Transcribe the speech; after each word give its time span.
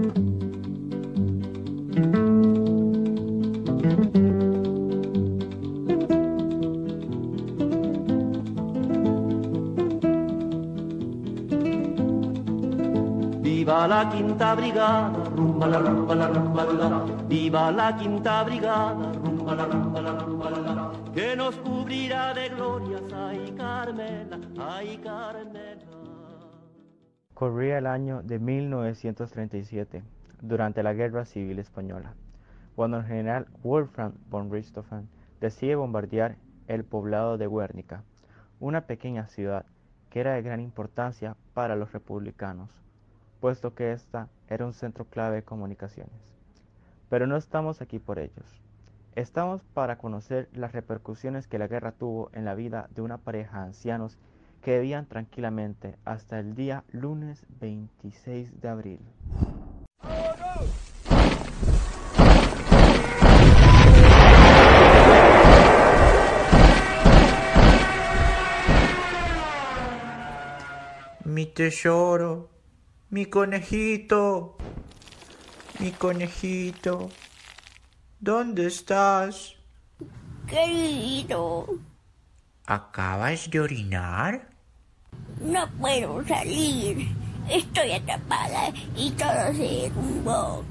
Viva 0.00 0.16
la 13.86 14.08
quinta 14.08 14.54
brigada, 14.54 15.10
rumba 15.36 15.66
la 15.66 15.78
rumba 15.80 16.14
la 16.14 16.28
rumba 16.28 16.64
la. 16.64 17.04
Viva 17.28 17.70
la 17.70 17.94
quinta 17.94 18.42
brigada, 18.44 19.12
rumba 19.22 19.54
la 19.54 19.66
rumba 19.66 20.00
la 20.00 20.12
rumba 20.12 20.50
la. 20.50 20.90
Que 21.12 21.36
nos 21.36 21.56
cubrirá 21.56 22.32
de 22.32 22.48
glorias, 22.48 23.02
ay 23.12 23.52
Carmela, 23.54 24.40
ay 24.58 24.96
Carmela. 24.96 26.09
Corría 27.40 27.78
el 27.78 27.86
año 27.86 28.22
de 28.22 28.38
1937, 28.38 30.02
durante 30.42 30.82
la 30.82 30.92
Guerra 30.92 31.24
Civil 31.24 31.58
Española, 31.58 32.12
cuando 32.76 32.98
el 32.98 33.06
general 33.06 33.46
Wolfram 33.62 34.12
von 34.28 34.52
Richthofen 34.52 35.08
decide 35.40 35.74
bombardear 35.74 36.36
el 36.68 36.84
poblado 36.84 37.38
de 37.38 37.48
Guernica, 37.48 38.04
una 38.58 38.82
pequeña 38.82 39.26
ciudad 39.26 39.64
que 40.10 40.20
era 40.20 40.34
de 40.34 40.42
gran 40.42 40.60
importancia 40.60 41.34
para 41.54 41.76
los 41.76 41.92
republicanos, 41.92 42.68
puesto 43.40 43.74
que 43.74 43.92
ésta 43.92 44.28
era 44.50 44.66
un 44.66 44.74
centro 44.74 45.06
clave 45.06 45.36
de 45.36 45.42
comunicaciones. 45.42 46.36
Pero 47.08 47.26
no 47.26 47.38
estamos 47.38 47.80
aquí 47.80 47.98
por 47.98 48.18
ellos. 48.18 48.60
Estamos 49.16 49.62
para 49.72 49.96
conocer 49.96 50.50
las 50.52 50.72
repercusiones 50.72 51.46
que 51.46 51.58
la 51.58 51.68
guerra 51.68 51.92
tuvo 51.92 52.28
en 52.34 52.44
la 52.44 52.54
vida 52.54 52.90
de 52.94 53.00
una 53.00 53.16
pareja 53.16 53.60
de 53.60 53.68
ancianos 53.68 54.18
que 54.62 54.78
vivían 54.78 55.06
tranquilamente 55.06 55.96
hasta 56.04 56.38
el 56.38 56.54
día 56.54 56.84
lunes 56.92 57.46
26 57.60 58.60
de 58.60 58.68
abril. 58.68 59.00
Mi 71.24 71.46
tesoro, 71.46 72.50
mi 73.10 73.26
conejito, 73.26 74.56
mi 75.78 75.92
conejito, 75.92 77.08
¿dónde 78.18 78.66
estás? 78.66 79.54
Querido, 80.46 81.66
¿Acabas 82.70 83.50
de 83.50 83.58
orinar? 83.58 84.49
No 85.40 85.68
puedo 85.78 86.24
salir. 86.26 87.08
Estoy 87.48 87.92
atrapada 87.92 88.72
y 88.96 89.10
todo 89.12 89.54
se 89.54 89.62
derrumbó. 89.62 90.64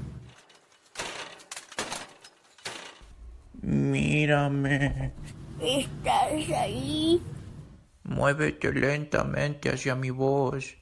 Mírame. 3.62 5.12
¿Estás 5.60 6.50
ahí? 6.56 7.20
Muévete 8.04 8.72
lentamente 8.72 9.70
hacia 9.70 9.94
mi 9.94 10.10
voz. 10.10 10.76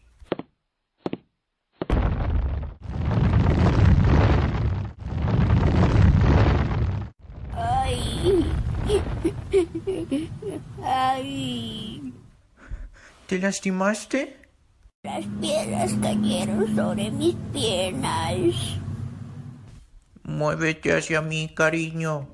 Ay. 7.53 8.45
Ay. 10.85 12.13
¿Te 13.29 13.39
lastimaste? 13.39 14.41
Las 15.05 15.27
piedras 15.39 15.93
cayeron 16.01 16.75
sobre 16.75 17.11
mis 17.11 17.35
piernas. 17.53 18.39
Muévete 20.23 20.97
hacia 20.97 21.21
mí, 21.21 21.53
cariño. 21.55 22.27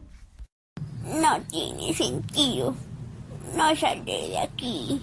No 1.03 1.43
tiene 1.51 1.93
sentido. 1.93 2.77
No 3.57 3.75
saldré 3.75 4.29
de 4.29 4.39
aquí. 4.39 5.03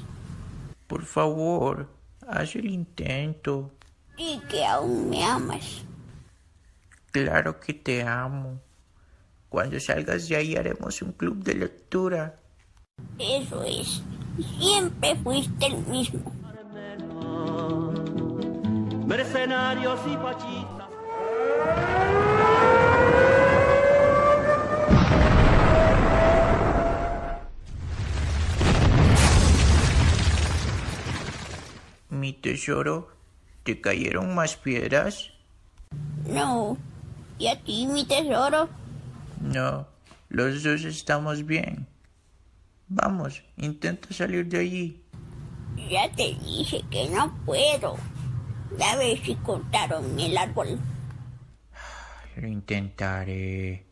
Por 0.88 1.04
favor, 1.04 1.90
haz 2.26 2.56
el 2.56 2.68
intento. 2.68 3.74
Y 4.16 4.40
que 4.50 4.66
aún 4.66 5.10
me 5.10 5.26
amas. 5.26 5.84
Claro 7.12 7.60
que 7.60 7.74
te 7.74 8.02
amo. 8.02 8.62
Cuando 9.50 9.78
salgas 9.82 10.30
de 10.30 10.38
ahí 10.38 10.56
haremos 10.56 11.02
un 11.02 11.12
club 11.12 11.44
de 11.44 11.56
lectura. 11.56 12.38
Eso 13.20 13.62
es. 13.66 14.02
Siempre 14.40 15.16
fuiste 15.18 15.66
el 15.66 15.78
mismo. 15.88 16.32
Mercenarios 19.06 20.00
y 20.08 20.16
pachistas. 20.18 20.82
Mi 32.10 32.34
tesoro, 32.34 33.10
¿te 33.64 33.82
cayeron 33.82 34.34
más 34.36 34.56
piedras? 34.56 35.32
No. 36.26 36.78
¿Y 37.38 37.48
a 37.48 37.60
ti, 37.60 37.88
mi 37.88 38.06
tesoro? 38.06 38.70
No, 39.42 39.88
los 40.30 40.64
dos 40.64 40.84
estamos 40.86 41.46
bien. 41.46 41.88
Vamos, 42.94 43.42
intenta 43.56 44.14
salir 44.14 44.46
de 44.48 44.60
allí. 44.60 45.02
Ya 45.90 46.12
te 46.14 46.36
dije 46.44 46.84
que 46.92 47.08
no 47.08 47.34
puedo. 47.46 47.96
Ya 48.78 48.98
ves 48.98 49.22
si 49.22 49.36
cortaron 49.36 50.20
el 50.20 50.38
árbol. 50.38 50.78
Lo 52.36 52.48
intentaré. 52.50 53.86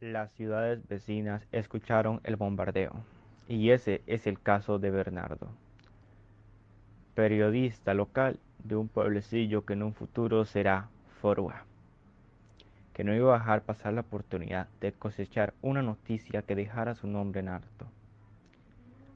Las 0.00 0.32
ciudades 0.32 0.80
vecinas 0.88 1.42
escucharon 1.52 2.20
el 2.24 2.34
bombardeo, 2.34 3.04
y 3.46 3.70
ese 3.70 4.02
es 4.08 4.26
el 4.26 4.42
caso 4.42 4.80
de 4.80 4.90
Bernardo, 4.90 5.48
periodista 7.14 7.94
local 7.94 8.40
de 8.64 8.74
un 8.74 8.88
pueblecillo 8.88 9.64
que 9.64 9.74
en 9.74 9.84
un 9.84 9.94
futuro 9.94 10.44
será 10.44 10.88
Forua, 11.20 11.64
que 12.94 13.04
no 13.04 13.14
iba 13.14 13.34
a 13.34 13.38
dejar 13.38 13.62
pasar 13.62 13.92
la 13.92 14.02
oportunidad 14.02 14.68
de 14.80 14.92
cosechar 14.92 15.54
una 15.62 15.82
noticia 15.82 16.42
que 16.42 16.54
dejara 16.54 16.94
su 16.94 17.06
nombre 17.06 17.40
en 17.40 17.48
alto. 17.48 17.86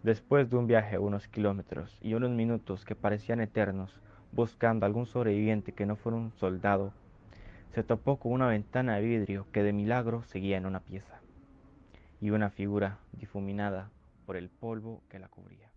Después 0.03 0.51
de 0.51 0.57
un 0.57 0.67
viaje 0.67 0.93
de 0.93 0.99
unos 0.99 1.29
kilómetros 1.29 1.97
y 2.01 2.15
unos 2.15 2.31
minutos 2.31 2.85
que 2.85 2.97
parecían 2.97 3.41
eternos, 3.41 4.01
buscando 4.33 4.85
algún 4.85 5.07
sobreviviente 5.07 5.73
que 5.73 5.87
no 5.87 5.97
fuera 5.97 6.19
un 6.19 6.33
soldado, 6.33 6.93
se 7.73 7.83
topó 7.83 8.19
con 8.19 8.33
una 8.33 8.49
ventana 8.49 8.97
de 8.97 9.03
vidrio 9.03 9.47
que 9.53 9.63
de 9.63 9.73
milagro 9.73 10.25
seguía 10.25 10.57
en 10.57 10.67
una 10.67 10.81
pieza, 10.81 11.21
y 12.21 12.31
una 12.31 12.51
figura 12.51 12.99
difuminada 13.13 13.91
por 14.27 14.37
el 14.37 14.49
polvo 14.49 15.03
que 15.09 15.19
la 15.19 15.29
cubría. 15.29 15.71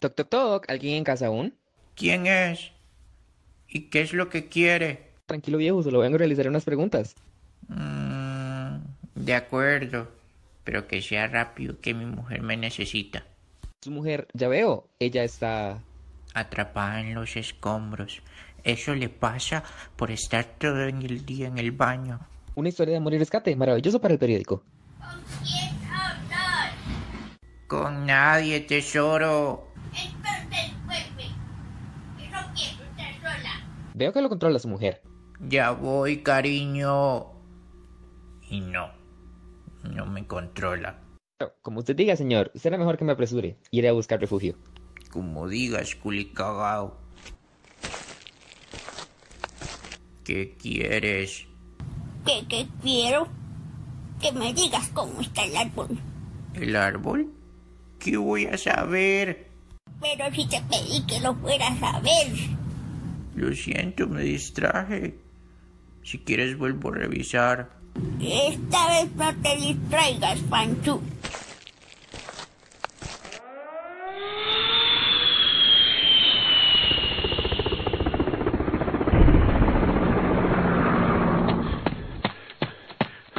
Toc, 0.00 0.14
toc, 0.14 0.28
toc. 0.28 0.70
¿Alguien 0.70 0.96
en 0.96 1.04
casa 1.04 1.26
aún? 1.26 1.54
¿Quién 1.94 2.26
es? 2.26 2.72
¿Y 3.70 3.82
qué 3.82 4.02
es 4.02 4.12
lo 4.12 4.28
que 4.28 4.48
quiere? 4.48 5.10
Tranquilo 5.26 5.58
viejo, 5.58 5.82
solo 5.82 6.00
vengo 6.00 6.16
a 6.16 6.18
realizar 6.18 6.48
unas 6.48 6.64
preguntas. 6.64 7.14
Mm, 7.68 8.76
de 9.14 9.34
acuerdo, 9.34 10.08
pero 10.64 10.88
que 10.88 11.00
sea 11.00 11.28
rápido 11.28 11.80
que 11.80 11.94
mi 11.94 12.04
mujer 12.04 12.42
me 12.42 12.56
necesita. 12.56 13.24
Su 13.80 13.92
mujer, 13.92 14.28
ya 14.34 14.48
veo, 14.48 14.88
ella 14.98 15.24
está... 15.24 15.80
Atrapada 16.34 17.00
en 17.00 17.14
los 17.14 17.36
escombros. 17.36 18.22
Eso 18.62 18.94
le 18.94 19.08
pasa 19.08 19.64
por 19.96 20.10
estar 20.10 20.44
todo 20.44 20.84
el 20.84 21.24
día 21.24 21.48
en 21.48 21.58
el 21.58 21.72
baño. 21.72 22.20
Una 22.54 22.68
historia 22.68 22.92
de 22.92 22.98
amor 22.98 23.14
y 23.14 23.18
rescate, 23.18 23.54
maravilloso 23.56 24.00
para 24.00 24.14
el 24.14 24.18
periódico. 24.20 24.62
¿Quién 25.42 25.90
hablas? 25.90 26.74
Con 27.66 28.06
nadie, 28.06 28.60
tesoro. 28.60 29.72
Entonces 29.86 30.72
vuelve. 30.84 31.30
Que 32.18 32.28
no 32.28 32.40
quiero 32.54 32.84
estar 32.84 33.14
sola. 33.20 33.64
Veo 34.00 34.14
que 34.14 34.22
lo 34.22 34.30
controla 34.30 34.58
su 34.58 34.66
mujer. 34.66 35.02
Ya 35.46 35.72
voy, 35.72 36.22
cariño. 36.22 37.26
Y 38.48 38.62
no, 38.62 38.90
no 39.82 40.06
me 40.06 40.26
controla. 40.26 40.98
Pero, 41.36 41.52
como 41.60 41.80
usted 41.80 41.94
diga, 41.94 42.16
señor, 42.16 42.50
será 42.54 42.78
mejor 42.78 42.96
que 42.96 43.04
me 43.04 43.12
apresure. 43.12 43.58
Iré 43.70 43.90
a 43.90 43.92
buscar 43.92 44.18
refugio. 44.18 44.56
Como 45.10 45.46
digas, 45.48 45.94
culicagao. 45.96 46.96
¿Qué 50.24 50.56
quieres? 50.56 51.46
¿Qué, 52.24 52.46
qué 52.48 52.68
quiero? 52.80 53.28
Que 54.18 54.32
me 54.32 54.54
digas 54.54 54.88
cómo 54.94 55.20
está 55.20 55.44
el 55.44 55.54
árbol. 55.54 55.88
¿El 56.54 56.74
árbol? 56.74 57.34
¿Qué 57.98 58.16
voy 58.16 58.46
a 58.46 58.56
saber? 58.56 59.50
Pero 60.00 60.34
si 60.34 60.48
te 60.48 60.62
pedí 60.62 61.04
que 61.06 61.20
lo 61.20 61.34
fueras 61.34 61.82
a 61.82 62.00
ver. 62.00 62.59
Lo 63.40 63.54
siento, 63.54 64.06
me 64.06 64.22
distraje. 64.22 65.18
Si 66.02 66.18
quieres 66.18 66.58
vuelvo 66.58 66.90
a 66.90 66.96
revisar. 66.96 67.70
Esta 68.20 68.88
vez 68.88 69.10
no 69.16 69.34
te 69.36 69.56
distraigas, 69.56 70.40
Panchu. 70.40 71.00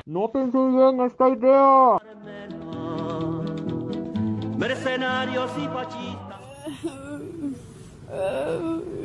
No 0.07 0.31
pensé 0.31 0.57
bien 0.57 0.99
esta 1.05 1.29
idea. 1.29 1.99
Mercenarios 4.57 5.51
y 5.59 5.67
pachistas. 5.67 6.41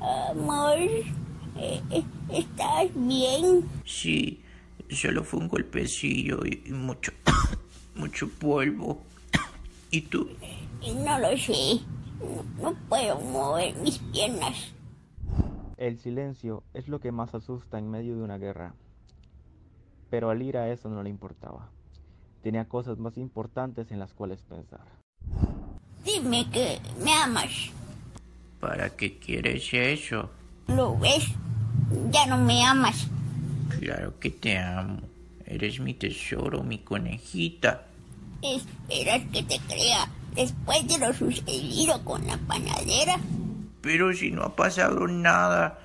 Amor, 0.00 0.78
¿estás 2.30 2.90
bien? 2.94 3.68
Sí, 3.84 4.42
solo 4.90 5.24
fue 5.24 5.40
un 5.40 5.48
golpecillo 5.48 6.44
y, 6.44 6.62
y 6.66 6.72
mucho, 6.72 7.12
mucho 7.94 8.28
polvo. 8.28 9.02
¿Y 9.90 10.02
tú? 10.02 10.28
No 11.04 11.18
lo 11.18 11.36
sé. 11.36 11.80
No, 12.20 12.70
no 12.70 12.74
puedo 12.88 13.18
mover 13.20 13.74
mis 13.76 13.98
piernas. 13.98 14.72
El 15.76 15.98
silencio 15.98 16.62
es 16.72 16.88
lo 16.88 17.00
que 17.00 17.10
más 17.10 17.34
asusta 17.34 17.78
en 17.78 17.90
medio 17.90 18.16
de 18.16 18.22
una 18.22 18.38
guerra. 18.38 18.74
Pero 20.10 20.30
a 20.30 20.34
Lira 20.34 20.70
eso 20.70 20.88
no 20.88 21.02
le 21.02 21.10
importaba. 21.10 21.70
Tenía 22.42 22.68
cosas 22.68 22.98
más 22.98 23.16
importantes 23.16 23.90
en 23.90 23.98
las 23.98 24.12
cuales 24.12 24.42
pensar. 24.42 24.86
Dime 26.04 26.48
que 26.50 26.78
me 27.02 27.12
amas. 27.12 27.72
¿Para 28.64 28.88
qué 28.96 29.18
quieres 29.18 29.74
eso? 29.74 30.30
¿Lo 30.68 30.96
ves? 30.96 31.26
Ya 32.10 32.24
no 32.24 32.38
me 32.38 32.64
amas. 32.64 33.08
Claro 33.78 34.18
que 34.18 34.30
te 34.30 34.56
amo. 34.56 35.00
Eres 35.44 35.80
mi 35.80 35.92
tesoro, 35.92 36.62
mi 36.62 36.78
conejita. 36.78 37.84
¿Esperas 38.40 39.20
que 39.30 39.42
te 39.42 39.58
crea 39.68 40.08
después 40.34 40.88
de 40.88 40.96
lo 40.96 41.12
sucedido 41.12 42.02
con 42.06 42.26
la 42.26 42.38
panadera? 42.38 43.20
Pero 43.82 44.14
si 44.14 44.30
no 44.30 44.44
ha 44.44 44.56
pasado 44.56 45.06
nada, 45.08 45.78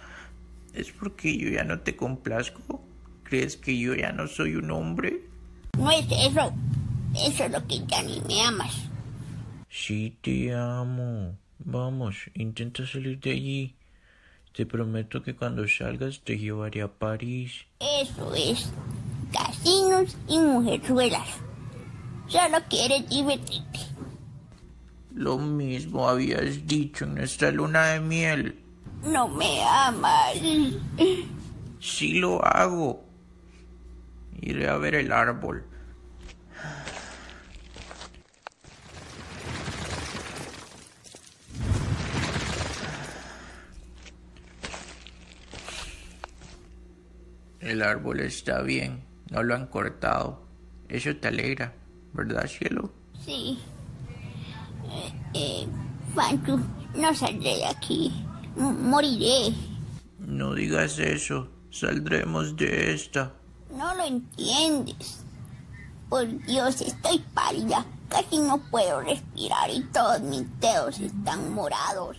¿es 0.73 0.89
porque 0.93 1.37
yo 1.37 1.49
ya 1.49 1.65
no 1.65 1.81
te 1.81 1.97
complazco? 1.97 2.81
¿Crees 3.23 3.57
que 3.57 3.77
yo 3.77 3.93
ya 3.93 4.13
no 4.13 4.25
soy 4.25 4.55
un 4.55 4.71
hombre? 4.71 5.19
No 5.77 5.91
es 5.91 6.05
eso. 6.05 6.53
Eso 7.13 7.43
es 7.43 7.51
lo 7.51 7.67
que 7.67 7.85
ya 7.85 8.01
ni 8.03 8.21
me 8.21 8.41
amas. 8.41 8.73
Sí, 9.69 10.17
te 10.21 10.53
amo. 10.53 11.35
Vamos, 11.59 12.15
intenta 12.33 12.87
salir 12.87 13.19
de 13.19 13.31
allí. 13.31 13.75
Te 14.53 14.65
prometo 14.65 15.21
que 15.21 15.35
cuando 15.35 15.67
salgas 15.67 16.21
te 16.21 16.37
llevaré 16.37 16.81
a 16.81 16.87
París. 16.87 17.65
Eso 17.79 18.33
es. 18.33 18.71
Casinos 19.31 20.17
y 20.27 20.39
mujerzuelas. 20.39 21.27
Solo 22.27 22.57
quieres 22.69 23.07
divertirte. 23.09 23.79
Lo 25.13 25.37
mismo 25.37 26.07
habías 26.07 26.65
dicho 26.65 27.05
en 27.05 27.15
nuestra 27.15 27.51
luna 27.51 27.87
de 27.87 27.99
miel. 27.99 28.59
No 29.03 29.27
me 29.27 29.61
amas. 29.63 30.35
Sí 31.79 32.13
lo 32.19 32.43
hago. 32.43 33.05
Iré 34.41 34.69
a 34.69 34.77
ver 34.77 34.95
el 34.95 35.11
árbol. 35.11 35.65
El 47.69 47.83
árbol 47.83 48.19
está 48.21 48.63
bien, 48.63 49.03
no 49.29 49.43
lo 49.43 49.53
han 49.53 49.67
cortado. 49.67 50.41
Eso 50.87 51.15
te 51.15 51.27
alegra, 51.27 51.71
¿verdad, 52.13 52.47
cielo? 52.47 52.91
Sí. 53.23 53.59
Eh, 54.91 55.13
eh, 55.35 55.67
Fanchu, 56.15 56.59
no 56.95 57.13
saldré 57.13 57.57
de 57.57 57.65
aquí. 57.67 58.11
M- 58.57 58.71
moriré. 58.71 59.53
No 60.17 60.55
digas 60.55 60.97
eso, 60.97 61.47
saldremos 61.69 62.55
de 62.57 62.91
esta. 62.95 63.33
No 63.71 63.93
lo 63.93 64.03
entiendes. 64.03 65.23
Por 66.09 66.25
Dios, 66.47 66.81
estoy 66.81 67.19
pálida. 67.35 67.85
Casi 68.09 68.39
no 68.39 68.57
puedo 68.71 69.01
respirar 69.01 69.69
y 69.69 69.81
todos 69.93 70.21
mis 70.21 70.43
dedos 70.59 70.99
están 70.99 71.53
morados. 71.53 72.17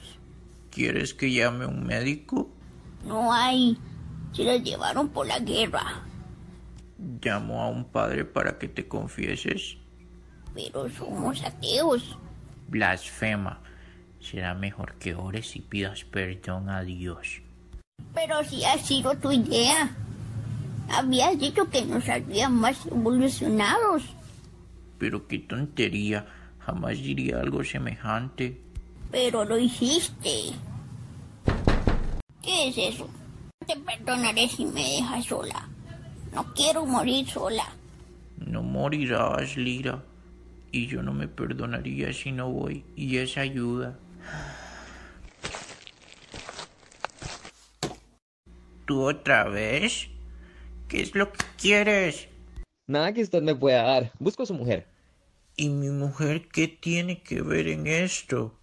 ¿Quieres 0.71 1.13
que 1.13 1.33
llame 1.33 1.65
a 1.65 1.69
un 1.69 1.85
médico? 1.85 2.49
No 3.05 3.33
hay. 3.33 3.77
Se 4.33 4.45
los 4.45 4.63
llevaron 4.63 5.09
por 5.09 5.27
la 5.27 5.39
guerra. 5.39 6.03
Llamo 7.23 7.63
a 7.63 7.69
un 7.69 7.85
padre 7.85 8.25
para 8.25 8.59
que 8.59 8.69
te 8.69 8.87
confieses. 8.87 9.77
Pero 10.55 10.89
somos 10.91 11.43
ateos. 11.43 12.17
Blasfema. 12.69 13.61
Será 14.21 14.55
mejor 14.55 14.95
que 14.95 15.15
ores 15.15 15.57
y 15.57 15.61
pidas 15.61 16.05
perdón 16.05 16.69
a 16.69 16.83
Dios. 16.83 17.43
Pero 18.15 18.45
si 18.45 18.65
ha 18.65 18.79
sido 18.79 19.17
tu 19.17 19.33
idea. 19.33 19.91
Habías 20.93 21.39
dicho 21.39 21.69
que 21.71 21.85
nos 21.85 22.09
harían 22.09 22.55
más 22.55 22.85
evolucionados. 22.87 24.03
Pero 24.99 25.27
qué 25.27 25.39
tontería. 25.39 26.27
Jamás 26.59 26.99
diría 26.99 27.41
algo 27.41 27.65
semejante. 27.65 28.61
Pero 29.11 29.45
lo 29.45 29.57
hiciste. 29.59 30.53
¿Qué 32.43 32.69
es 32.69 32.95
eso? 32.95 33.09
Te 33.67 33.77
perdonaré 33.77 34.49
si 34.49 34.65
me 34.65 34.83
dejas 34.83 35.27
sola. 35.27 35.69
No 36.33 36.55
quiero 36.55 36.87
morir 36.87 37.29
sola. 37.29 37.69
No 38.39 38.63
morirás, 38.63 39.57
Lira. 39.57 40.03
Y 40.73 40.87
yo 40.87 41.03
no 41.03 41.13
me 41.13 41.29
perdonaría 41.29 42.13
si 42.13 42.33
no 42.33 42.51
voy. 42.51 42.85
Y 42.97 43.19
esa 43.19 43.43
ayuda. 43.43 43.99
¿Tú 48.87 49.03
otra 49.03 49.45
vez? 49.45 50.09
¿Qué 50.89 51.03
es 51.03 51.15
lo 51.15 51.33
que 51.33 51.45
quieres? 51.57 52.29
Nada 52.89 53.13
que 53.13 53.23
usted 53.23 53.43
me 53.43 53.55
pueda 53.55 53.83
dar. 53.83 54.11
Busco 54.19 54.43
a 54.43 54.47
su 54.47 54.55
mujer. 54.55 54.89
¿Y 55.55 55.69
mi 55.69 55.91
mujer 55.91 56.49
qué 56.49 56.67
tiene 56.67 57.23
que 57.23 57.43
ver 57.43 57.69
en 57.69 57.87
esto? 57.87 58.60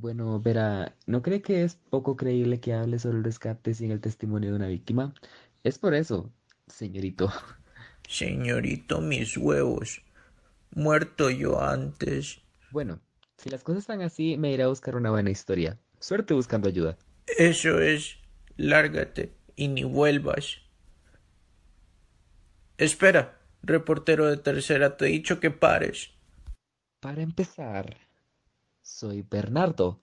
Bueno, 0.00 0.40
verá, 0.40 0.94
¿no 1.06 1.22
cree 1.22 1.42
que 1.42 1.64
es 1.64 1.74
poco 1.74 2.16
creíble 2.16 2.60
que 2.60 2.72
hable 2.72 3.00
sobre 3.00 3.18
el 3.18 3.24
rescate 3.24 3.74
sin 3.74 3.90
el 3.90 4.00
testimonio 4.00 4.50
de 4.50 4.56
una 4.56 4.68
víctima? 4.68 5.12
Es 5.64 5.80
por 5.80 5.92
eso, 5.92 6.32
señorito. 6.68 7.32
Señorito, 8.08 9.00
mis 9.00 9.36
huevos. 9.36 10.00
Muerto 10.70 11.30
yo 11.30 11.60
antes. 11.60 12.40
Bueno, 12.70 13.00
si 13.38 13.50
las 13.50 13.64
cosas 13.64 13.80
están 13.80 14.00
así, 14.02 14.36
me 14.36 14.52
iré 14.52 14.62
a 14.62 14.68
buscar 14.68 14.94
una 14.94 15.10
buena 15.10 15.30
historia. 15.30 15.80
Suerte 15.98 16.32
buscando 16.32 16.68
ayuda. 16.68 16.96
Eso 17.36 17.80
es. 17.80 18.18
Lárgate 18.56 19.34
y 19.56 19.66
ni 19.66 19.82
vuelvas. 19.82 20.58
Espera, 22.76 23.40
reportero 23.64 24.26
de 24.26 24.36
tercera, 24.36 24.96
te 24.96 25.06
he 25.06 25.08
dicho 25.08 25.40
que 25.40 25.50
pares. 25.50 26.12
Para 27.00 27.20
empezar, 27.20 28.07
soy 28.88 29.22
Bernardo 29.22 30.00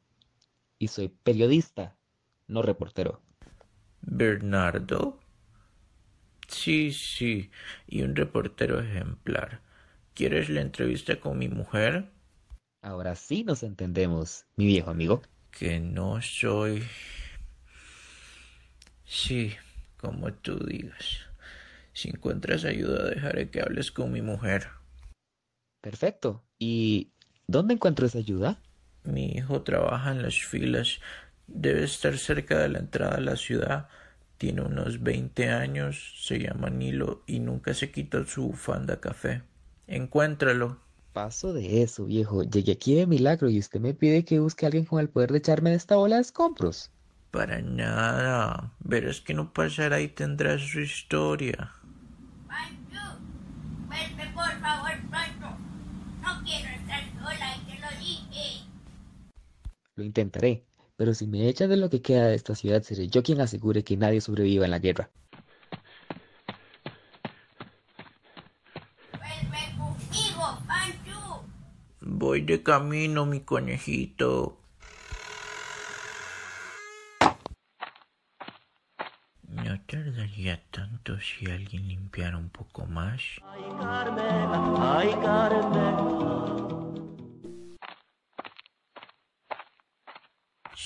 y 0.78 0.90
soy 0.90 1.10
periodista, 1.10 1.98
no 2.48 2.62
reportero. 2.62 3.22
Bernardo. 4.02 5.20
Sí, 6.48 6.94
sí, 6.94 7.50
y 7.88 8.04
un 8.04 8.16
reportero 8.16 8.80
ejemplar. 8.80 9.62
¿Quieres 10.14 10.50
la 10.50 10.62
entrevista 10.62 11.20
con 11.20 11.40
mi 11.40 11.50
mujer? 11.50 12.12
Ahora 12.82 13.16
sí 13.16 13.44
nos 13.44 13.64
entendemos, 13.64 14.46
mi 14.56 14.68
viejo 14.68 14.92
amigo. 14.92 15.24
Que 15.50 15.80
no 15.80 16.22
soy... 16.22 16.84
Sí, 19.04 19.54
como 19.98 20.32
tú 20.32 20.60
digas. 20.60 21.22
Si 21.94 22.10
encuentras 22.10 22.64
ayuda, 22.66 23.10
dejaré 23.10 23.50
que 23.50 23.62
hables 23.62 23.92
con 23.92 24.12
mi 24.12 24.22
mujer. 24.22 24.68
Perfecto. 25.82 26.44
¿Y 26.60 27.12
dónde 27.48 27.74
encuentro 27.74 28.06
esa 28.06 28.20
ayuda? 28.20 28.62
Mi 29.06 29.28
hijo 29.28 29.62
trabaja 29.62 30.12
en 30.12 30.22
las 30.22 30.36
filas. 30.36 31.00
Debe 31.48 31.84
estar 31.84 32.18
cerca 32.18 32.60
de 32.60 32.70
la 32.70 32.80
entrada 32.80 33.16
a 33.18 33.22
la 33.22 33.36
ciudad. 33.36 33.88
Tiene 34.38 34.62
unos 34.62 35.02
20 35.02 35.50
años, 35.50 36.14
se 36.20 36.40
llama 36.40 36.70
Nilo 36.70 37.24
y 37.26 37.40
nunca 37.40 37.74
se 37.74 37.92
quita 37.92 38.26
su 38.26 38.48
bufanda 38.48 39.00
café. 39.00 39.44
Encuéntralo. 39.88 40.80
Paso 41.14 41.54
de 41.54 41.82
eso, 41.82 42.06
viejo. 42.06 42.44
Llegué 42.44 42.74
aquí 42.74 42.96
de 42.96 43.08
milagro 43.08 43.50
y 43.50 43.60
usted 43.60 43.80
me 43.80 43.94
pide 43.94 44.26
que 44.26 44.40
busque 44.40 44.66
a 44.66 44.68
alguien 44.68 44.84
con 44.84 45.00
el 45.00 45.08
poder 45.08 45.32
de 45.32 45.38
echarme 45.38 45.70
de 45.70 45.78
esta 45.78 45.96
bola 45.96 46.18
de 46.18 46.24
escombros. 46.24 46.92
Para 47.32 47.62
nada. 47.62 48.74
Verás 48.80 49.22
que 49.22 49.34
no 49.34 49.54
pasará 49.54 50.02
y 50.02 50.10
tendrás 50.10 50.62
su 50.62 50.82
historia. 50.82 51.72
Pancho, 52.48 53.20
vuelve 53.88 54.34
por 54.34 54.52
favor 54.60 54.92
pronto. 55.10 55.58
No 56.22 56.44
quiero 56.44 56.70
estar 56.70 57.04
sola 57.18 57.56
y 57.56 57.72
te 57.72 57.80
lo 57.80 58.00
dije. 58.00 58.65
Lo 59.96 60.04
intentaré, 60.04 60.66
pero 60.98 61.14
si 61.14 61.28
me 61.28 61.48
echan 61.48 61.70
de 61.70 61.78
lo 61.78 61.90
que 61.90 62.02
queda 62.02 62.28
de 62.28 62.36
esta 62.36 62.56
ciudad, 62.56 62.82
seré 62.84 63.08
yo 63.08 63.24
quien 63.24 63.42
asegure 63.42 63.84
que 63.84 63.98
nadie 63.98 64.22
sobreviva 64.22 64.66
en 64.66 64.72
la 64.72 64.80
guerra. 64.80 65.10
Vuelve 69.14 69.78
conmigo, 69.78 70.60
Pancho. 70.68 71.46
Voy 72.02 72.42
de 72.42 72.62
camino, 72.62 73.26
mi 73.26 73.40
conejito. 73.42 74.58
No 79.48 79.80
bonito 81.06 81.20
si 81.22 81.50
alguien 81.50 81.88
limpiara 81.88 82.38
un 82.38 82.50
poco 82.50 82.86
más. 82.86 83.22
Ay, 83.44 83.64
Carmela, 83.80 84.98
ay, 84.98 85.12
Carmela. 85.22 86.85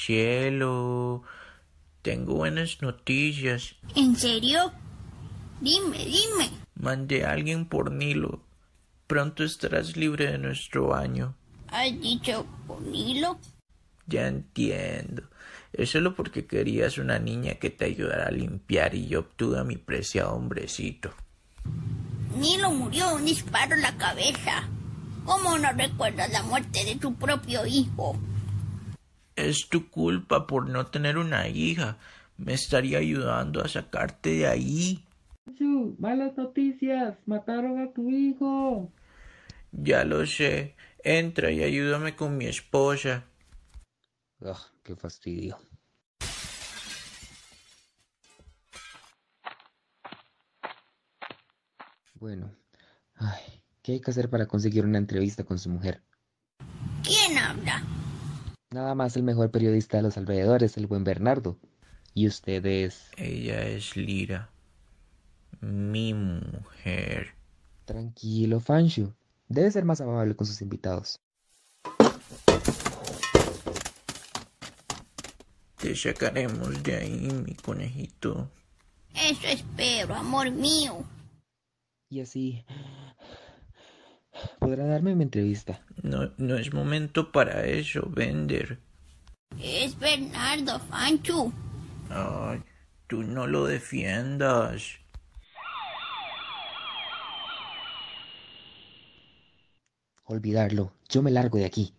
Cielo, 0.10 1.22
tengo 2.02 2.34
buenas 2.34 2.82
noticias. 2.82 3.76
¿En 3.96 4.16
serio? 4.16 4.72
Dime, 5.62 6.00
dime. 6.00 6.50
Mandé 6.74 7.26
a 7.26 7.34
alguien 7.34 7.68
por 7.68 7.92
Nilo. 7.92 8.42
Pronto 9.06 9.44
estarás 9.44 9.96
libre 9.96 10.32
de 10.32 10.40
nuestro 10.40 10.88
baño. 10.88 11.36
¿Has 11.68 11.92
dicho 12.02 12.48
por 12.66 12.82
Nilo? 12.82 13.38
Ya 14.08 14.26
entiendo. 14.26 15.30
Es 15.74 15.92
solo 15.92 16.16
porque 16.16 16.48
querías 16.48 16.98
una 16.98 17.20
niña 17.20 17.60
que 17.60 17.70
te 17.70 17.86
ayudara 17.86 18.30
a 18.30 18.32
limpiar 18.32 18.96
y 18.96 19.10
yo 19.10 19.20
obtuve 19.20 19.60
a 19.60 19.64
mi 19.64 19.78
preciado 19.78 20.34
hombrecito. 20.34 21.12
Nilo 22.36 22.72
murió 22.72 23.10
de 23.10 23.14
un 23.14 23.26
disparo 23.26 23.76
en 23.76 23.84
la 23.84 23.96
cabeza. 23.96 24.68
¿Cómo 25.24 25.56
no 25.60 25.72
recuerdas 25.74 26.32
la 26.32 26.42
muerte 26.42 26.84
de 26.84 26.96
tu 26.96 27.14
propio 27.14 27.64
hijo? 27.68 28.18
Es 29.48 29.70
tu 29.70 29.90
culpa 29.90 30.46
por 30.48 30.70
no 30.70 30.88
tener 30.88 31.18
una 31.18 31.48
hija. 31.48 31.98
Me 32.38 32.54
estaría 32.54 32.98
ayudando 32.98 33.64
a 33.64 33.68
sacarte 33.68 34.32
de 34.32 34.48
ahí. 34.48 35.06
Chu, 35.58 35.96
malas 35.98 36.36
noticias, 36.38 37.18
mataron 37.26 37.80
a 37.80 37.92
tu 37.94 38.10
hijo. 38.10 38.92
Ya 39.72 40.04
lo 40.04 40.26
sé. 40.26 40.76
Entra 41.04 41.52
y 41.52 41.64
ayúdame 41.64 42.16
con 42.16 42.38
mi 42.38 42.46
esposa. 42.48 43.24
Ugh, 44.42 44.58
qué 44.84 44.96
fastidio. 44.96 45.58
Bueno, 52.16 52.52
ay, 53.16 53.64
¿qué 53.82 53.94
hay 53.94 54.02
que 54.02 54.12
hacer 54.12 54.30
para 54.30 54.46
conseguir 54.46 54.84
una 54.84 54.98
entrevista 54.98 55.46
con 55.46 55.58
su 55.58 55.70
mujer? 55.70 56.02
¿Quién 57.04 57.38
habla? 57.38 57.69
Nada 58.72 58.94
más 58.94 59.16
el 59.16 59.24
mejor 59.24 59.50
periodista 59.50 59.98
de 59.98 60.04
los 60.04 60.18
alrededores, 60.18 60.78
el 60.78 60.86
buen 60.86 61.04
Bernardo. 61.04 61.58
Y 62.14 62.28
usted 62.28 62.64
es... 62.68 63.10
Ella 63.18 63.64
es 63.64 63.98
Lira. 63.98 64.52
Mi 65.60 66.14
mujer. 66.14 67.34
Tranquilo, 67.86 68.60
Fanshu. 68.60 69.12
Debe 69.48 69.72
ser 69.72 69.86
más 69.86 70.02
amable 70.02 70.36
con 70.36 70.46
sus 70.46 70.62
invitados. 70.62 71.20
Te 75.78 75.96
sacaremos 75.96 76.84
de 76.84 76.96
ahí, 76.96 77.28
mi 77.44 77.56
conejito. 77.56 78.52
Eso 79.16 79.48
espero, 79.48 80.14
amor 80.14 80.52
mío. 80.52 81.04
Y 82.10 82.22
así... 82.22 82.64
Podrá 84.60 84.86
darme 84.86 85.16
mi 85.16 85.24
entrevista. 85.24 85.82
No, 86.02 86.32
no 86.38 86.58
es 86.58 86.74
momento 86.74 87.32
para 87.32 87.66
eso, 87.66 88.08
Bender. 88.10 88.80
Es 89.62 89.98
Bernardo 89.98 90.80
Fanchu. 90.80 91.52
Ay, 92.10 92.62
tú 93.08 93.24
no 93.24 93.48
lo 93.48 93.66
defiendas. 93.66 95.00
Olvidarlo. 100.26 100.94
Yo 101.10 101.24
me 101.24 101.32
largo 101.32 101.58
de 101.58 101.66
aquí. 101.66 101.94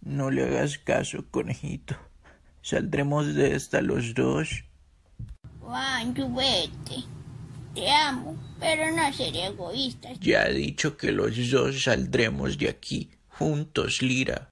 No 0.00 0.30
le 0.30 0.44
hagas 0.44 0.78
caso, 0.78 1.26
conejito. 1.30 1.96
Saldremos 2.62 3.34
de 3.34 3.54
esta 3.54 3.82
los 3.82 4.14
dos. 4.14 4.64
Fanchu, 5.60 6.34
vete. 6.34 7.15
Te 7.76 7.90
amo, 7.90 8.34
pero 8.58 8.90
no 8.90 9.12
seré 9.12 9.48
egoísta. 9.48 10.08
Ya 10.20 10.44
he 10.46 10.54
dicho 10.54 10.96
que 10.96 11.12
los 11.12 11.50
dos 11.50 11.82
saldremos 11.82 12.56
de 12.56 12.70
aquí, 12.70 13.10
juntos, 13.28 14.00
Lira. 14.00 14.48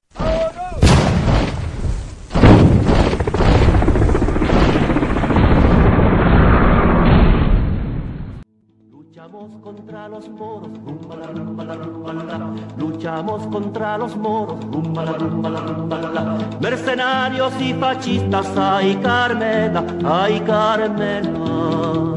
Luchamos 8.91 9.63
contra 9.63 10.07
los 10.09 10.29
moros, 10.29 10.69
rumba 10.85 11.17
la 11.17 11.27
rumba 11.29 11.65
la 11.65 11.75
rumba 11.77 12.13
la 12.13 12.25
la. 12.25 12.55
Luchamos 12.77 13.47
contra 13.47 13.97
los 13.97 14.15
moros, 14.17 14.63
rumba 14.67 15.03
la 15.03 15.13
rumba 15.13 15.49
la 15.49 15.61
rumba 15.61 15.99
la 15.99 16.11
la. 16.11 16.39
Mercenarios 16.61 17.55
y 17.59 17.73
fascistas, 17.73 18.47
ay 18.55 18.97
Carmela, 18.97 19.83
ay 20.05 20.41
Carmela. 20.41 22.14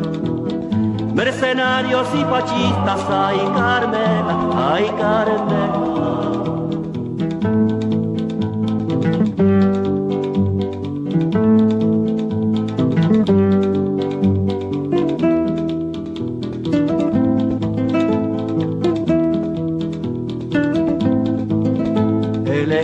Mercenarios 1.18 2.08
y 2.14 2.24
fascistas, 2.26 3.02
ay 3.10 3.40
Carmela, 3.56 4.38
ay 4.70 4.86
Carmela. 5.00 6.17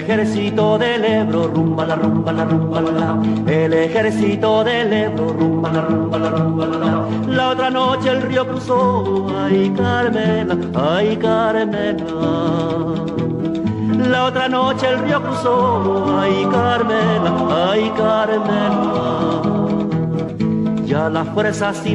Ejército 0.04 0.78
del 0.78 1.06
Ebro, 1.06 1.48
rumba 1.48 1.86
la 1.86 1.96
rumba 1.96 2.32
la 2.34 2.44
rumba 2.44 2.82
la 2.82 2.92
la. 2.92 3.18
El 3.48 3.74
ejército 3.74 4.64
del 4.64 4.92
Ebro, 4.92 5.34
rumba 5.34 5.72
la 5.72 5.82
rumba 5.82 6.18
la 6.18 6.30
rumba 6.30 6.66
la 6.66 6.78
la. 6.78 7.50
Otra 7.54 7.70
noche 7.70 8.10
el 8.10 8.22
río 8.24 8.48
cruzó, 8.48 9.28
ay 9.38 9.72
Carmela, 9.78 10.58
ay 10.76 11.16
Carmela. 11.18 12.06
La 14.10 14.26
otra 14.26 14.50
noche 14.50 14.88
el 14.90 15.00
río 15.00 15.22
cruzó, 15.22 16.20
ay 16.20 16.48
Carmela, 16.52 17.72
ay 17.72 17.94
Carmela. 17.96 19.42
Ya 20.86 21.10
las 21.10 21.28
fuerzas 21.30 21.86